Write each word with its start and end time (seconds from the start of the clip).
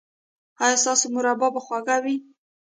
ایا 0.63 0.77
ستاسو 0.83 1.05
مربا 1.15 1.47
به 1.53 1.59
خوږه 1.65 1.97
وي؟ 2.03 2.15